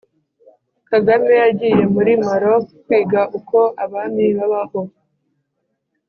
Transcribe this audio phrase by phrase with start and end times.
[0.89, 4.81] Kagame yagiye muli Maroc kwiga uko abami babaho.